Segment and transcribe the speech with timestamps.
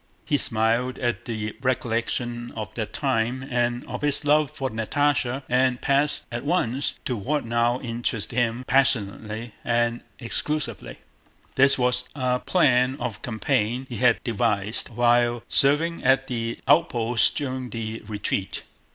[0.25, 5.79] He smiled at the recollection of that time and of his love for Natásha, and
[5.79, 10.97] passed at once to what now interested him passionately and exclusively.
[11.53, 17.69] This was a plan of campaign he had devised while serving at the outposts during
[17.69, 18.63] the retreat.